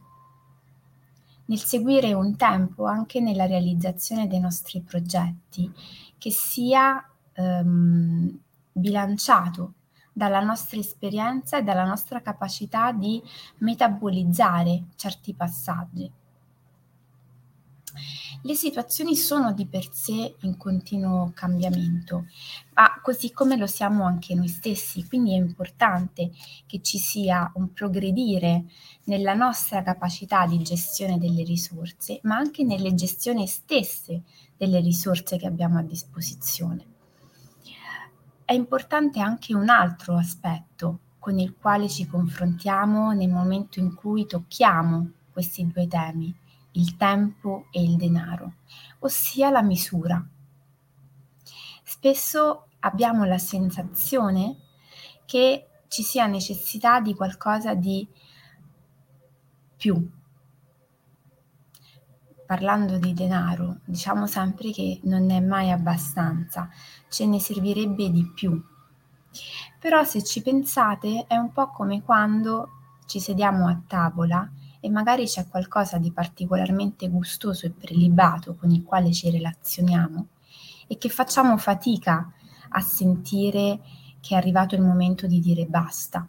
nel 1.44 1.58
seguire 1.58 2.14
un 2.14 2.34
tempo 2.34 2.86
anche 2.86 3.20
nella 3.20 3.44
realizzazione 3.44 4.26
dei 4.26 4.40
nostri 4.40 4.80
progetti 4.80 5.70
che 6.16 6.30
sia 6.30 7.06
ehm, 7.34 8.40
bilanciato 8.72 9.74
dalla 10.10 10.40
nostra 10.40 10.78
esperienza 10.78 11.58
e 11.58 11.62
dalla 11.62 11.84
nostra 11.84 12.22
capacità 12.22 12.90
di 12.92 13.22
metabolizzare 13.58 14.84
certi 14.96 15.34
passaggi. 15.34 16.10
Le 18.42 18.54
situazioni 18.54 19.16
sono 19.16 19.52
di 19.52 19.66
per 19.66 19.88
sé 19.92 20.36
in 20.40 20.56
continuo 20.56 21.32
cambiamento, 21.34 22.26
ma 22.74 23.00
così 23.02 23.32
come 23.32 23.56
lo 23.56 23.66
siamo 23.66 24.04
anche 24.04 24.34
noi 24.34 24.48
stessi, 24.48 25.06
quindi 25.06 25.32
è 25.32 25.36
importante 25.36 26.30
che 26.66 26.82
ci 26.82 26.98
sia 26.98 27.50
un 27.54 27.72
progredire 27.72 28.64
nella 29.04 29.34
nostra 29.34 29.82
capacità 29.82 30.46
di 30.46 30.62
gestione 30.62 31.18
delle 31.18 31.44
risorse, 31.44 32.20
ma 32.24 32.36
anche 32.36 32.64
nelle 32.64 32.94
gestioni 32.94 33.46
stesse 33.46 34.22
delle 34.56 34.80
risorse 34.80 35.36
che 35.36 35.46
abbiamo 35.46 35.78
a 35.78 35.82
disposizione. 35.82 36.92
È 38.44 38.52
importante 38.52 39.20
anche 39.20 39.54
un 39.54 39.70
altro 39.70 40.16
aspetto 40.16 40.98
con 41.18 41.38
il 41.38 41.54
quale 41.58 41.88
ci 41.88 42.06
confrontiamo 42.06 43.12
nel 43.12 43.30
momento 43.30 43.78
in 43.78 43.94
cui 43.94 44.26
tocchiamo 44.26 45.10
questi 45.32 45.66
due 45.66 45.88
temi 45.88 46.42
il 46.74 46.96
tempo 46.96 47.66
e 47.70 47.82
il 47.82 47.96
denaro, 47.96 48.54
ossia 49.00 49.50
la 49.50 49.62
misura. 49.62 50.24
Spesso 51.82 52.68
abbiamo 52.80 53.24
la 53.24 53.38
sensazione 53.38 54.56
che 55.24 55.68
ci 55.88 56.02
sia 56.02 56.26
necessità 56.26 57.00
di 57.00 57.14
qualcosa 57.14 57.74
di 57.74 58.06
più. 59.76 60.10
Parlando 62.46 62.98
di 62.98 63.14
denaro, 63.14 63.78
diciamo 63.84 64.26
sempre 64.26 64.70
che 64.70 65.00
non 65.04 65.30
è 65.30 65.40
mai 65.40 65.70
abbastanza, 65.70 66.68
ce 67.08 67.26
ne 67.26 67.40
servirebbe 67.40 68.10
di 68.10 68.30
più. 68.34 68.62
Però 69.78 70.04
se 70.04 70.22
ci 70.22 70.42
pensate 70.42 71.26
è 71.26 71.36
un 71.36 71.52
po' 71.52 71.70
come 71.70 72.02
quando 72.02 72.68
ci 73.06 73.20
sediamo 73.20 73.68
a 73.68 73.80
tavola 73.86 74.50
e 74.84 74.90
magari 74.90 75.24
c'è 75.24 75.48
qualcosa 75.48 75.96
di 75.96 76.12
particolarmente 76.12 77.08
gustoso 77.08 77.64
e 77.64 77.70
prelibato 77.70 78.54
con 78.54 78.70
il 78.70 78.82
quale 78.82 79.14
ci 79.14 79.30
relazioniamo 79.30 80.26
e 80.86 80.98
che 80.98 81.08
facciamo 81.08 81.56
fatica 81.56 82.30
a 82.68 82.80
sentire 82.82 83.80
che 84.20 84.34
è 84.34 84.36
arrivato 84.36 84.74
il 84.74 84.82
momento 84.82 85.26
di 85.26 85.40
dire 85.40 85.64
basta. 85.64 86.28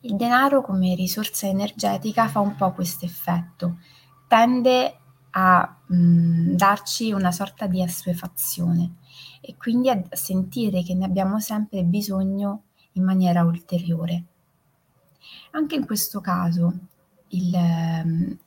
Il 0.00 0.16
denaro 0.16 0.62
come 0.62 0.96
risorsa 0.96 1.46
energetica 1.46 2.26
fa 2.26 2.40
un 2.40 2.56
po' 2.56 2.72
questo 2.72 3.04
effetto, 3.04 3.78
tende 4.26 4.98
a 5.30 5.80
mh, 5.86 5.94
mm, 5.94 6.54
darci 6.56 7.12
una 7.12 7.30
sorta 7.30 7.68
di 7.68 7.80
assuefazione 7.80 8.96
e 9.40 9.54
quindi 9.56 9.90
a 9.90 10.02
sentire 10.10 10.82
che 10.82 10.94
ne 10.94 11.04
abbiamo 11.04 11.38
sempre 11.38 11.84
bisogno 11.84 12.64
in 12.94 13.04
maniera 13.04 13.44
ulteriore. 13.44 14.24
Anche 15.52 15.74
in 15.74 15.84
questo 15.84 16.20
caso 16.20 16.72
il, 17.28 17.52
ehm, 17.52 18.38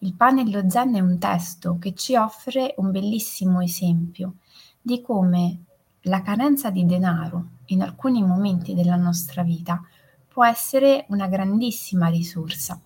il 0.00 0.14
Panello 0.14 0.68
Zen 0.68 0.96
è 0.96 1.00
un 1.00 1.16
testo 1.18 1.78
che 1.78 1.94
ci 1.94 2.16
offre 2.16 2.74
un 2.78 2.90
bellissimo 2.90 3.60
esempio 3.60 4.34
di 4.80 5.00
come 5.00 5.62
la 6.02 6.20
carenza 6.22 6.70
di 6.70 6.84
denaro 6.84 7.50
in 7.66 7.82
alcuni 7.82 8.22
momenti 8.24 8.74
della 8.74 8.96
nostra 8.96 9.42
vita 9.44 9.80
può 10.26 10.44
essere 10.44 11.04
una 11.08 11.28
grandissima 11.28 12.08
risorsa 12.08 12.80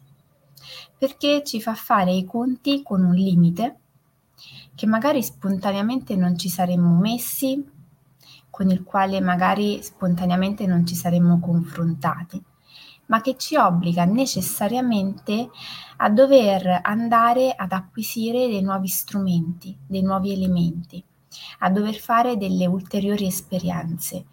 perché 0.99 1.43
ci 1.43 1.61
fa 1.61 1.75
fare 1.75 2.12
i 2.12 2.27
conti 2.27 2.83
con 2.83 3.03
un 3.03 3.15
limite 3.15 3.79
che 4.75 4.87
magari 4.87 5.23
spontaneamente 5.23 6.17
non 6.17 6.37
ci 6.37 6.49
saremmo 6.49 6.99
messi, 6.99 7.62
con 8.51 8.71
il 8.71 8.83
quale 8.83 9.21
magari 9.21 9.83
spontaneamente 9.83 10.67
non 10.67 10.87
ci 10.87 10.95
saremmo 10.95 11.41
confrontati 11.41 12.43
ma 13.12 13.21
che 13.21 13.37
ci 13.37 13.57
obbliga 13.57 14.07
necessariamente 14.07 15.50
a 15.99 16.09
dover 16.09 16.81
andare 16.83 17.54
ad 17.54 17.73
acquisire 17.73 18.49
dei 18.49 18.62
nuovi 18.62 18.88
strumenti, 18.88 19.76
dei 19.87 20.00
nuovi 20.00 20.33
elementi, 20.33 21.04
a 21.59 21.69
dover 21.69 21.97
fare 21.97 22.38
delle 22.38 22.66
ulteriori 22.66 23.26
esperienze 23.26 24.25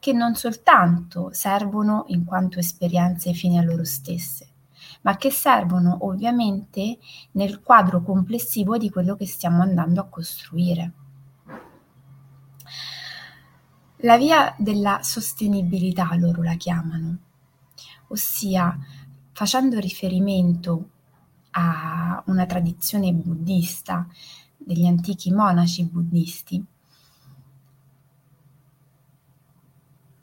che 0.00 0.12
non 0.12 0.34
soltanto 0.34 1.32
servono 1.32 2.06
in 2.08 2.24
quanto 2.24 2.58
esperienze 2.58 3.32
fine 3.34 3.60
a 3.60 3.62
loro 3.62 3.84
stesse, 3.84 4.48
ma 5.02 5.16
che 5.16 5.30
servono 5.30 5.98
ovviamente 6.00 6.98
nel 7.32 7.62
quadro 7.62 8.02
complessivo 8.02 8.76
di 8.76 8.90
quello 8.90 9.14
che 9.14 9.26
stiamo 9.26 9.62
andando 9.62 10.00
a 10.00 10.08
costruire. 10.08 10.92
La 13.98 14.18
via 14.18 14.52
della 14.58 14.98
sostenibilità 15.02 16.12
loro 16.16 16.42
la 16.42 16.56
chiamano, 16.56 17.18
ossia 18.08 18.76
facendo 19.32 19.78
riferimento 19.78 20.90
a 21.50 22.22
una 22.26 22.46
tradizione 22.46 23.12
buddista 23.12 24.06
degli 24.56 24.86
antichi 24.86 25.30
monaci 25.32 25.84
buddisti, 25.84 26.64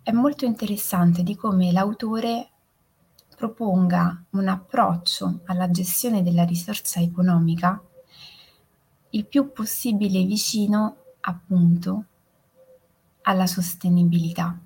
è 0.03 0.11
molto 0.11 0.45
interessante 0.45 1.23
di 1.23 1.35
come 1.35 1.71
l'autore 1.71 2.49
proponga 3.35 4.23
un 4.31 4.47
approccio 4.47 5.41
alla 5.45 5.69
gestione 5.69 6.23
della 6.23 6.43
risorsa 6.43 6.99
economica 6.99 7.81
il 9.11 9.25
più 9.25 9.51
possibile 9.51 10.23
vicino 10.23 10.95
appunto 11.21 12.05
alla 13.23 13.45
sostenibilità. 13.45 14.57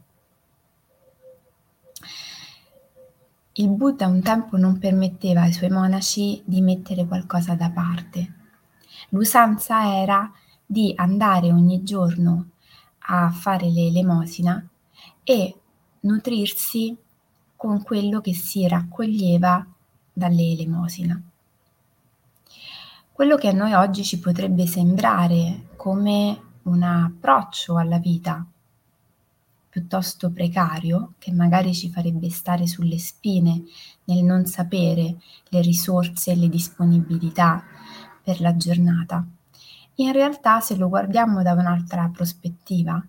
Il 3.58 3.70
Buddha 3.70 4.08
un 4.08 4.22
tempo 4.22 4.58
non 4.58 4.80
permetteva 4.80 5.44
ai 5.44 5.54
suoi 5.54 5.70
monaci 5.70 6.42
di 6.44 6.60
mettere 6.60 7.06
qualcosa 7.06 7.56
da 7.56 7.70
parte. 7.70 8.34
L'usanza 9.10 9.96
era 9.96 10.30
di 10.66 10.92
andare 10.98 11.54
ogni 11.54 11.82
giorno 11.82 12.50
a 13.08 13.30
fare 13.30 13.70
l'elemosina 13.70 14.62
e 15.24 15.56
nutrirsi 16.02 16.98
con 17.56 17.82
quello 17.82 18.20
che 18.20 18.34
si 18.34 18.68
raccoglieva 18.68 19.66
dalle 20.12 20.52
elemosina. 20.52 21.22
Quello 23.10 23.38
che 23.38 23.48
a 23.48 23.54
noi 23.54 23.72
oggi 23.72 24.04
ci 24.04 24.20
potrebbe 24.20 24.68
sembrare 24.68 25.68
come 25.78 26.42
un 26.64 26.84
approccio 26.84 27.78
alla 27.78 28.00
vita 28.00 28.46
piuttosto 29.76 30.32
precario, 30.32 31.16
che 31.20 31.34
magari 31.34 31.74
ci 31.74 31.90
farebbe 31.90 32.30
stare 32.30 32.66
sulle 32.66 32.98
spine 32.98 33.62
nel 34.06 34.24
non 34.24 34.46
sapere 34.46 35.18
le 35.50 35.60
risorse 35.60 36.32
e 36.32 36.38
le 36.38 36.48
disponibilità 36.48 37.62
per 38.24 38.40
la 38.40 38.56
giornata. 38.56 39.28
In 39.96 40.14
realtà, 40.14 40.62
se 40.62 40.78
lo 40.78 40.88
guardiamo 40.88 41.42
da 41.44 41.52
un'altra 41.52 42.08
prospettiva, 42.08 43.06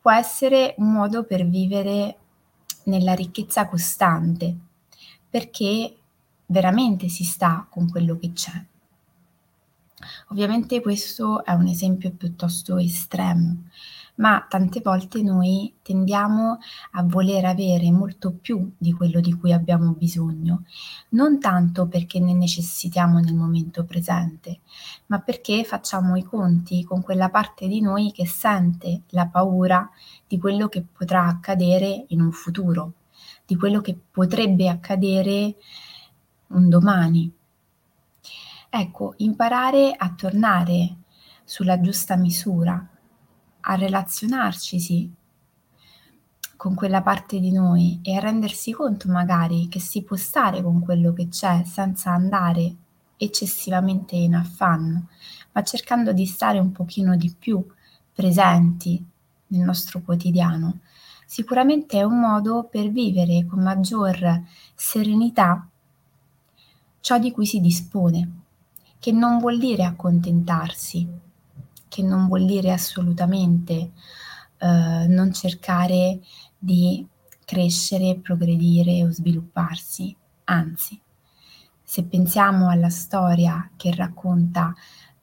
può 0.00 0.10
essere 0.10 0.74
un 0.78 0.90
modo 0.90 1.24
per 1.24 1.46
vivere 1.46 2.16
nella 2.84 3.12
ricchezza 3.12 3.68
costante, 3.68 4.56
perché 5.28 5.96
veramente 6.46 7.10
si 7.10 7.24
sta 7.24 7.66
con 7.68 7.90
quello 7.90 8.16
che 8.16 8.32
c'è. 8.32 8.64
Ovviamente 10.28 10.80
questo 10.80 11.44
è 11.44 11.52
un 11.52 11.66
esempio 11.66 12.10
piuttosto 12.10 12.78
estremo, 12.78 13.64
ma 14.16 14.46
tante 14.48 14.80
volte 14.82 15.22
noi 15.22 15.74
tendiamo 15.82 16.58
a 16.92 17.02
voler 17.02 17.44
avere 17.44 17.90
molto 17.90 18.32
più 18.32 18.72
di 18.76 18.92
quello 18.92 19.20
di 19.20 19.32
cui 19.34 19.52
abbiamo 19.52 19.92
bisogno, 19.92 20.64
non 21.10 21.40
tanto 21.40 21.86
perché 21.86 22.20
ne 22.20 22.34
necessitiamo 22.34 23.18
nel 23.18 23.34
momento 23.34 23.84
presente, 23.84 24.60
ma 25.06 25.20
perché 25.20 25.64
facciamo 25.64 26.16
i 26.16 26.22
conti 26.22 26.84
con 26.84 27.02
quella 27.02 27.28
parte 27.28 27.66
di 27.68 27.80
noi 27.80 28.12
che 28.12 28.26
sente 28.26 29.02
la 29.10 29.26
paura 29.26 29.88
di 30.26 30.38
quello 30.38 30.68
che 30.68 30.82
potrà 30.82 31.26
accadere 31.26 32.04
in 32.08 32.20
un 32.20 32.32
futuro, 32.32 32.92
di 33.44 33.56
quello 33.56 33.80
che 33.80 33.96
potrebbe 34.10 34.68
accadere 34.68 35.56
un 36.48 36.68
domani. 36.68 37.30
Ecco, 38.68 39.14
imparare 39.18 39.94
a 39.96 40.12
tornare 40.14 40.96
sulla 41.44 41.80
giusta 41.80 42.16
misura, 42.16 42.95
a 43.68 43.74
relazionarci 43.74 44.78
sì, 44.78 45.10
con 46.56 46.74
quella 46.74 47.02
parte 47.02 47.38
di 47.38 47.52
noi 47.52 48.00
e 48.02 48.14
a 48.14 48.20
rendersi 48.20 48.72
conto 48.72 49.08
magari 49.08 49.68
che 49.68 49.80
si 49.80 50.02
può 50.02 50.16
stare 50.16 50.62
con 50.62 50.80
quello 50.80 51.12
che 51.12 51.28
c'è 51.28 51.64
senza 51.64 52.10
andare 52.12 52.74
eccessivamente 53.16 54.14
in 54.14 54.34
affanno, 54.34 55.08
ma 55.52 55.62
cercando 55.62 56.12
di 56.12 56.26
stare 56.26 56.58
un 56.58 56.72
pochino 56.72 57.16
di 57.16 57.34
più 57.36 57.64
presenti 58.12 59.04
nel 59.48 59.62
nostro 59.62 60.00
quotidiano, 60.00 60.78
sicuramente 61.26 61.98
è 61.98 62.02
un 62.02 62.18
modo 62.18 62.64
per 62.70 62.90
vivere 62.90 63.46
con 63.46 63.62
maggior 63.62 64.42
serenità 64.74 65.68
ciò 67.00 67.18
di 67.18 67.30
cui 67.30 67.46
si 67.46 67.60
dispone, 67.60 68.40
che 68.98 69.12
non 69.12 69.38
vuol 69.38 69.58
dire 69.58 69.84
accontentarsi, 69.84 71.06
che 71.96 72.02
non 72.02 72.26
vuol 72.26 72.44
dire 72.44 72.72
assolutamente 72.72 73.92
eh, 74.58 75.06
non 75.08 75.32
cercare 75.32 76.20
di 76.58 77.06
crescere, 77.42 78.18
progredire 78.18 79.02
o 79.02 79.10
svilupparsi, 79.10 80.14
anzi, 80.44 81.00
se 81.82 82.04
pensiamo 82.04 82.68
alla 82.68 82.90
storia 82.90 83.70
che 83.76 83.94
racconta 83.94 84.74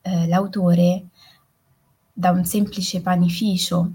eh, 0.01 0.25
l'autore, 0.27 1.09
da 2.11 2.31
un 2.31 2.43
semplice 2.43 3.01
panificio 3.01 3.91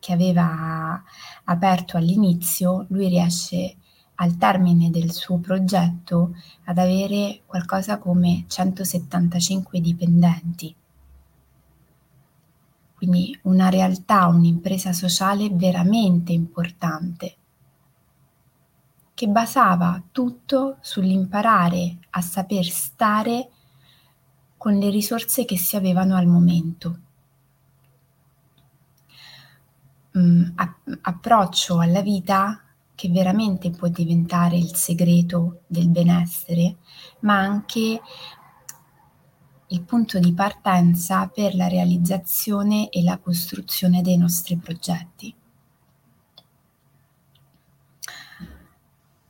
che 0.00 0.12
aveva 0.12 1.00
aperto 1.44 1.96
all'inizio, 1.96 2.86
lui 2.88 3.06
riesce 3.06 3.76
al 4.16 4.36
termine 4.36 4.90
del 4.90 5.12
suo 5.12 5.38
progetto 5.38 6.34
ad 6.64 6.78
avere 6.78 7.42
qualcosa 7.46 7.98
come 7.98 8.46
175 8.48 9.80
dipendenti. 9.80 10.74
Quindi 13.02 13.36
una 13.42 13.68
realtà, 13.68 14.28
un'impresa 14.28 14.92
sociale 14.92 15.50
veramente 15.50 16.30
importante, 16.30 17.36
che 19.12 19.26
basava 19.26 20.00
tutto 20.12 20.76
sull'imparare 20.80 21.98
a 22.10 22.20
saper 22.20 22.64
stare 22.64 23.50
con 24.56 24.78
le 24.78 24.88
risorse 24.88 25.44
che 25.44 25.58
si 25.58 25.74
avevano 25.74 26.14
al 26.14 26.28
momento. 26.28 26.98
Mm, 30.16 30.44
approccio 31.00 31.80
alla 31.80 32.02
vita 32.02 32.62
che 32.94 33.08
veramente 33.08 33.70
può 33.70 33.88
diventare 33.88 34.56
il 34.56 34.76
segreto 34.76 35.62
del 35.66 35.88
benessere, 35.88 36.76
ma 37.22 37.36
anche 37.36 38.00
il 39.72 39.80
punto 39.82 40.18
di 40.18 40.34
partenza 40.34 41.26
per 41.28 41.54
la 41.54 41.66
realizzazione 41.66 42.90
e 42.90 43.02
la 43.02 43.16
costruzione 43.16 44.02
dei 44.02 44.18
nostri 44.18 44.56
progetti. 44.56 45.34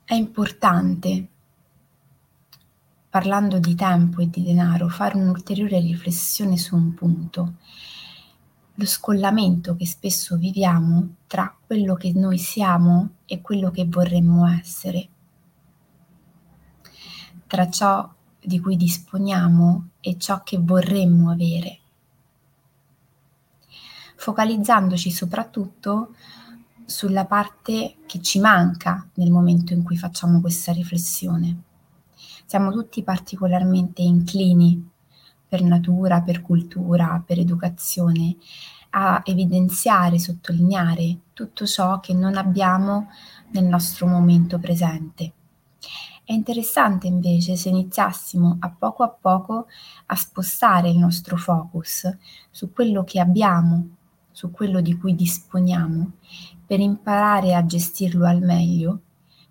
È 0.05 0.15
importante, 0.15 1.29
parlando 3.09 3.61
di 3.61 3.75
tempo 3.77 4.21
e 4.21 4.29
di 4.29 4.43
denaro, 4.43 4.89
fare 4.89 5.17
un'ulteriore 5.17 5.79
riflessione 5.79 6.57
su 6.57 6.75
un 6.75 6.93
punto 6.93 7.55
lo 8.75 8.87
scollamento 8.87 9.77
che 9.77 9.87
spesso 9.87 10.37
viviamo 10.37 11.17
tra 11.29 11.55
quello 11.65 11.95
che 11.95 12.13
noi 12.15 12.39
siamo 12.39 13.17
e 13.27 13.41
quello 13.41 13.71
che 13.71 13.87
vorremmo 13.87 14.49
essere, 14.49 15.09
tra 17.47 17.69
ciò 17.69 18.13
di 18.43 18.61
cui 18.61 18.77
disponiamo 18.77 19.89
e 20.01 20.19
ciò 20.19 20.43
che 20.43 20.59
vorremmo 20.59 21.31
avere, 21.31 21.79
focalizzandoci 24.17 25.11
soprattutto 25.11 26.15
sulla 26.85 27.25
parte 27.25 27.97
che 28.07 28.21
ci 28.21 28.41
manca 28.41 29.09
nel 29.15 29.31
momento 29.31 29.73
in 29.73 29.83
cui 29.83 29.97
facciamo 29.97 30.41
questa 30.41 30.73
riflessione. 30.73 31.63
Siamo 32.45 32.71
tutti 32.71 33.03
particolarmente 33.03 34.03
inclini 34.03 34.91
per 35.49 35.63
natura, 35.63 36.23
per 36.23 36.43
cultura, 36.43 37.23
per 37.25 37.39
educazione, 37.39 38.37
a 38.91 39.23
evidenziare, 39.25 40.19
sottolineare 40.19 41.19
tutto 41.33 41.67
ciò 41.67 42.01
che 42.01 42.13
non 42.13 42.37
abbiamo 42.37 43.09
nel 43.51 43.65
nostro 43.65 44.07
momento 44.07 44.59
presente. 44.59 45.33
È 46.25 46.33
interessante 46.33 47.09
invece 47.09 47.57
se 47.57 47.69
iniziassimo 47.69 48.59
a 48.61 48.71
poco 48.71 49.03
a 49.03 49.09
poco 49.09 49.67
a 50.07 50.15
spostare 50.15 50.89
il 50.89 50.97
nostro 50.97 51.37
focus 51.37 52.17
su 52.49 52.73
quello 52.73 53.03
che 53.03 53.19
abbiamo, 53.19 53.97
su 54.31 54.53
quello 54.53 54.81
di 54.81 54.97
cui 54.97 55.17
disponiamo, 55.17 56.13
per 56.65 56.79
imparare 56.79 57.55
a 57.55 57.67
gestirlo 57.67 58.25
al 58.25 58.41
meglio, 58.41 59.01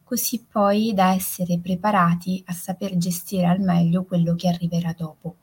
così 0.06 0.46
poi 0.50 0.94
da 0.94 1.14
essere 1.14 1.60
preparati 1.60 2.42
a 2.48 2.54
saper 2.54 2.96
gestire 2.98 3.48
al 3.48 3.60
meglio 3.60 4.06
quello 4.06 4.34
che 4.36 4.48
arriverà 4.48 4.94
dopo. 4.98 5.36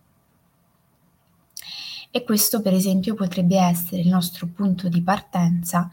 E 2.11 2.25
questo 2.25 2.63
per 2.63 2.73
esempio 2.73 3.15
potrebbe 3.15 3.59
essere 3.59 4.01
il 4.01 4.09
nostro 4.09 4.47
punto 4.47 4.89
di 4.89 5.03
partenza 5.03 5.91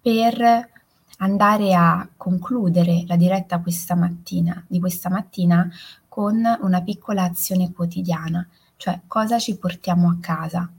per 0.00 0.76
andare 1.18 1.74
a 1.74 2.08
concludere 2.16 3.04
la 3.06 3.16
diretta 3.16 3.60
questa 3.60 3.94
mattina, 3.94 4.64
di 4.66 4.80
questa 4.80 5.08
mattina 5.08 5.70
con 6.08 6.42
una 6.60 6.82
piccola 6.82 7.22
azione 7.22 7.72
quotidiana, 7.72 8.46
cioè 8.76 9.00
cosa 9.06 9.38
ci 9.38 9.56
portiamo 9.56 10.08
a 10.08 10.18
casa 10.20 10.70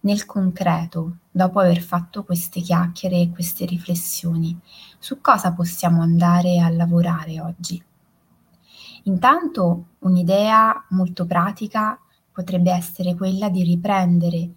nel 0.00 0.26
concreto, 0.26 1.18
dopo 1.30 1.60
aver 1.60 1.80
fatto 1.80 2.24
queste 2.24 2.60
chiacchiere 2.60 3.20
e 3.20 3.30
queste 3.30 3.64
riflessioni, 3.64 4.58
su 4.98 5.20
cosa 5.20 5.52
possiamo 5.52 6.02
andare 6.02 6.60
a 6.60 6.68
lavorare 6.68 7.40
oggi. 7.40 7.82
Intanto 9.04 9.86
un'idea 10.00 10.86
molto 10.90 11.26
pratica 11.26 11.98
potrebbe 12.30 12.72
essere 12.72 13.14
quella 13.14 13.48
di 13.48 13.62
riprendere 13.62 14.50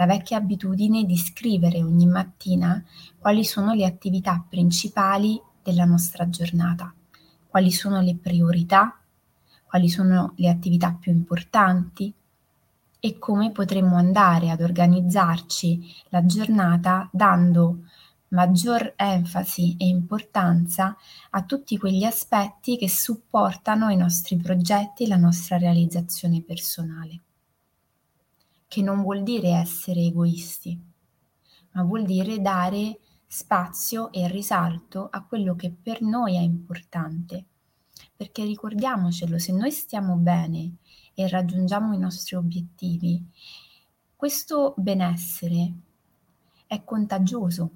la 0.00 0.06
vecchia 0.06 0.38
abitudine 0.38 1.04
di 1.04 1.14
scrivere 1.18 1.82
ogni 1.82 2.06
mattina 2.06 2.82
quali 3.18 3.44
sono 3.44 3.74
le 3.74 3.84
attività 3.84 4.42
principali 4.48 5.38
della 5.62 5.84
nostra 5.84 6.26
giornata, 6.30 6.90
quali 7.46 7.70
sono 7.70 8.00
le 8.00 8.16
priorità, 8.16 8.98
quali 9.62 9.90
sono 9.90 10.32
le 10.36 10.48
attività 10.48 10.96
più 10.98 11.12
importanti 11.12 12.14
e 12.98 13.18
come 13.18 13.50
potremmo 13.50 13.96
andare 13.96 14.48
ad 14.48 14.62
organizzarci 14.62 15.94
la 16.08 16.24
giornata 16.24 17.06
dando 17.12 17.80
maggior 18.28 18.94
enfasi 18.96 19.76
e 19.76 19.86
importanza 19.86 20.96
a 21.28 21.42
tutti 21.42 21.76
quegli 21.76 22.04
aspetti 22.04 22.78
che 22.78 22.88
supportano 22.88 23.90
i 23.90 23.96
nostri 23.96 24.38
progetti 24.38 25.04
e 25.04 25.08
la 25.08 25.16
nostra 25.16 25.58
realizzazione 25.58 26.40
personale. 26.40 27.20
Che 28.70 28.82
non 28.82 29.02
vuol 29.02 29.24
dire 29.24 29.48
essere 29.48 30.00
egoisti, 30.00 30.80
ma 31.72 31.82
vuol 31.82 32.04
dire 32.04 32.40
dare 32.40 33.00
spazio 33.26 34.12
e 34.12 34.28
risalto 34.28 35.08
a 35.10 35.24
quello 35.24 35.56
che 35.56 35.72
per 35.72 36.02
noi 36.02 36.36
è 36.36 36.40
importante. 36.40 37.46
Perché 38.14 38.44
ricordiamocelo, 38.44 39.40
se 39.40 39.52
noi 39.52 39.72
stiamo 39.72 40.14
bene 40.14 40.76
e 41.14 41.26
raggiungiamo 41.26 41.94
i 41.94 41.98
nostri 41.98 42.36
obiettivi, 42.36 43.20
questo 44.14 44.74
benessere 44.76 45.72
è 46.68 46.84
contagioso 46.84 47.70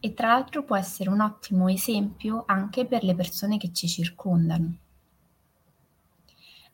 e 0.00 0.12
tra 0.12 0.28
l'altro 0.28 0.64
può 0.64 0.76
essere 0.76 1.08
un 1.08 1.20
ottimo 1.22 1.68
esempio 1.68 2.42
anche 2.46 2.84
per 2.84 3.04
le 3.04 3.14
persone 3.14 3.56
che 3.56 3.72
ci 3.72 3.88
circondano. 3.88 4.80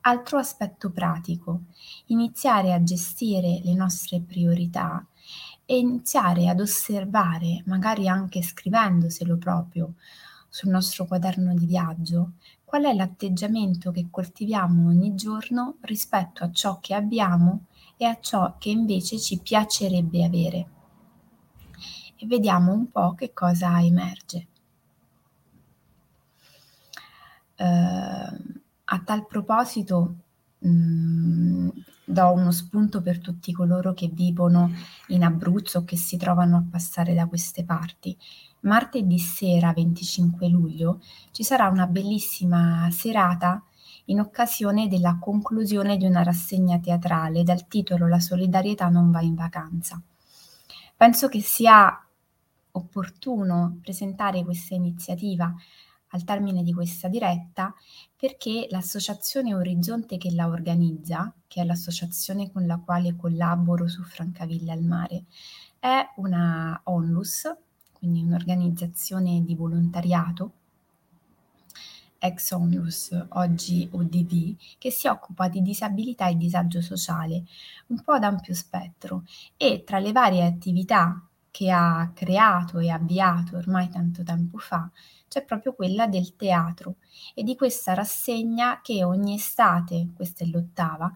Altro 0.05 0.39
aspetto 0.39 0.91
pratico, 0.91 1.61
iniziare 2.07 2.73
a 2.73 2.83
gestire 2.83 3.61
le 3.63 3.73
nostre 3.73 4.21
priorità 4.21 5.07
e 5.65 5.79
iniziare 5.79 6.49
ad 6.49 6.59
osservare, 6.59 7.63
magari 7.67 8.09
anche 8.09 8.43
scrivendoselo 8.43 9.37
proprio 9.37 9.95
sul 10.49 10.71
nostro 10.71 11.07
quaderno 11.07 11.55
di 11.55 11.67
viaggio, 11.67 12.33
qual 12.65 12.83
è 12.83 12.93
l'atteggiamento 12.93 13.93
che 13.93 14.09
coltiviamo 14.11 14.89
ogni 14.89 15.15
giorno 15.15 15.77
rispetto 15.83 16.43
a 16.43 16.51
ciò 16.51 16.81
che 16.81 16.95
abbiamo 16.95 17.67
e 17.97 18.05
a 18.05 18.19
ciò 18.19 18.57
che 18.59 18.71
invece 18.71 19.21
ci 19.21 19.39
piacerebbe 19.39 20.25
avere. 20.25 20.69
E 22.17 22.27
vediamo 22.27 22.73
un 22.73 22.91
po' 22.91 23.15
che 23.15 23.33
cosa 23.33 23.81
emerge. 23.81 24.47
Uh, 27.57 28.62
a 28.93 29.01
tal 29.01 29.27
proposito, 29.27 30.15
mh, 30.59 30.69
mm, 30.69 31.69
do 32.05 32.33
uno 32.33 32.51
spunto 32.51 33.01
per 33.01 33.21
tutti 33.21 33.53
coloro 33.53 33.95
che 33.95 34.09
vivono 34.13 34.71
in 35.09 35.25
Abruzzo 35.25 35.79
o 35.79 35.85
che 35.85 35.97
si 35.97 36.17
trovano 36.19 36.57
a 36.59 36.65
passare 36.71 37.15
da 37.15 37.27
queste 37.27 37.65
parti. 37.65 38.17
Martedì 38.61 39.19
sera 39.19 39.73
25 39.73 40.49
luglio 40.49 41.01
ci 41.31 41.43
sarà 41.43 41.69
una 41.69 41.87
bellissima 41.87 42.89
serata 42.91 43.63
in 44.07 44.21
occasione 44.21 44.89
della 44.89 45.17
conclusione 45.19 45.97
di 45.97 46.05
una 46.05 46.23
rassegna 46.23 46.79
teatrale 46.79 47.45
dal 47.45 47.67
titolo 47.67 48.07
La 48.07 48.21
solidarietà 48.21 48.89
non 48.89 49.11
va 49.11 49.23
in 49.23 49.35
vacanza. 49.35 50.01
Penso 50.95 51.29
che 51.29 51.41
sia 51.41 52.07
opportuno 52.73 53.79
presentare 53.83 54.45
questa 54.45 54.75
iniziativa 54.75 55.53
al 56.13 56.25
termine 56.25 56.63
di 56.63 56.73
questa 56.73 57.09
diretta 57.09 57.75
perché 58.17 58.67
l'associazione 58.71 59.55
Orizzonte 59.55 60.17
che 60.17 60.31
la 60.33 60.47
organizza, 60.47 61.33
che 61.47 61.61
è 61.61 61.65
l'associazione 61.65 62.51
con 62.51 62.67
la 62.67 62.79
quale 62.79 63.17
collaboro 63.17 63.89
su 63.89 64.03
Francavilla 64.03 64.73
al 64.73 64.83
Mare, 64.83 65.25
è 65.79 66.01
una 66.17 66.81
onlus, 66.85 67.53
quindi 67.93 68.23
un'organizzazione 68.23 69.43
di 69.45 69.55
volontariato 69.55 70.53
ex 72.23 72.53
onlus, 72.53 73.11
oggi 73.31 73.89
ODV, 73.91 74.57
che 74.79 74.91
si 74.93 75.09
occupa 75.09 75.49
di 75.49 75.61
disabilità 75.61 76.29
e 76.29 76.37
disagio 76.37 76.81
sociale, 76.81 77.43
un 77.89 78.01
po' 78.01 78.13
ad 78.13 78.23
ampio 78.23 78.55
spettro. 78.55 79.25
E 79.57 79.83
tra 79.85 79.99
le 79.99 80.13
varie 80.13 80.45
attività 80.45 81.21
che 81.51 81.71
ha 81.71 82.13
creato 82.15 82.79
e 82.79 82.91
avviato 82.91 83.57
ormai 83.57 83.89
tanto 83.89 84.23
tempo 84.23 84.59
fa 84.59 84.89
c'è 85.33 85.45
proprio 85.47 85.73
quella 85.73 86.07
del 86.07 86.37
teatro 86.37 86.97
e 87.35 87.43
di 87.43 87.57
questa 87.57 87.95
rassegna 87.95 88.81
che 88.83 89.03
ogni 89.03 89.37
estate, 89.37 90.11
questa 90.15 90.45
è 90.45 90.47
l'ottava, 90.47 91.11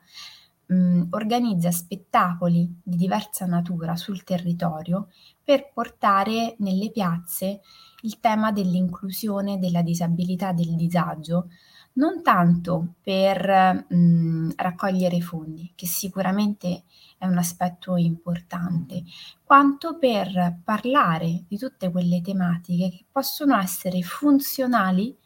mh, 0.68 0.74
mm, 0.74 1.02
organizza 1.10 1.70
spettacoli 1.70 2.80
di 2.82 2.96
diversa 2.96 3.44
natura 3.44 3.94
sul 3.94 4.24
territorio 4.24 5.08
per 5.44 5.70
portare 5.70 6.54
nelle 6.60 6.90
piazze 6.90 7.60
il 8.00 8.18
tema 8.20 8.52
dell'inclusione, 8.52 9.58
della 9.58 9.82
disabilità, 9.82 10.52
del 10.52 10.74
disagio, 10.76 11.48
non 11.96 12.22
tanto 12.22 12.94
per 13.02 13.86
mh, 13.88 13.96
mm, 13.96 14.50
raccogliere 14.56 15.20
fondi, 15.20 15.72
che 15.74 15.86
sicuramente 15.86 16.84
è 17.18 17.26
un 17.26 17.38
aspetto 17.38 17.96
importante, 17.96 19.04
quanto 19.42 19.98
per 19.98 20.60
parlare 20.64 21.44
di 21.48 21.56
tutte 21.56 21.90
quelle 21.90 22.20
tematiche 22.20 22.90
che 22.90 23.04
possono 23.10 23.56
essere 23.58 24.02
funzionali 24.02 25.16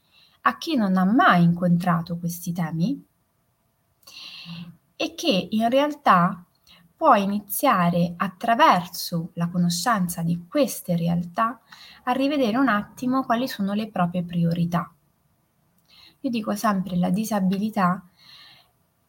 a 0.42 0.56
chi 0.56 0.76
non 0.76 0.96
ha 0.96 1.04
mai 1.04 1.42
incontrato 1.42 2.18
questi 2.18 2.52
temi 2.52 3.04
e 4.96 5.14
che 5.14 5.48
in 5.50 5.68
realtà 5.68 6.44
può 6.96 7.14
iniziare 7.14 8.12
attraverso 8.16 9.30
la 9.34 9.48
conoscenza 9.48 10.22
di 10.22 10.46
queste 10.46 10.96
realtà 10.96 11.60
a 12.04 12.12
rivedere 12.12 12.58
un 12.58 12.68
attimo 12.68 13.24
quali 13.24 13.48
sono 13.48 13.72
le 13.72 13.88
proprie 13.88 14.22
priorità. 14.22 14.92
Io 16.22 16.30
dico 16.30 16.54
sempre 16.54 16.96
la 16.96 17.08
disabilità 17.08 18.06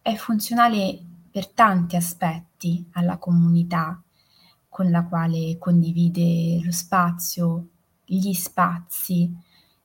è 0.02 0.16
funzionale 0.16 1.00
per 1.30 1.50
tanti 1.50 1.96
aspetti 1.98 2.86
alla 2.94 3.18
comunità 3.18 4.02
con 4.70 4.90
la 4.90 5.04
quale 5.04 5.58
condivide 5.58 6.62
lo 6.64 6.72
spazio, 6.72 7.68
gli 8.06 8.32
spazi, 8.34 9.30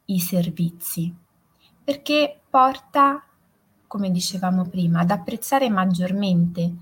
i 0.06 0.20
servizi, 0.20 1.12
perché 1.82 2.40
porta, 2.48 3.24
come 3.88 4.10
dicevamo 4.12 4.68
prima, 4.68 5.00
ad 5.00 5.10
apprezzare 5.10 5.68
maggiormente 5.68 6.76